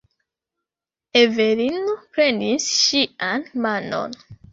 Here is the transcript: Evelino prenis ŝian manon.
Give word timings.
Evelino 1.19 1.93
prenis 2.15 2.65
ŝian 2.79 3.47
manon. 3.67 4.17